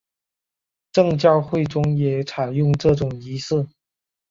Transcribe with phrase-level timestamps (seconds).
[0.91, 3.67] 正教会中也采用这种仪式。